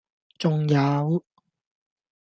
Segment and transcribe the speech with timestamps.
[0.39, 1.23] 仲有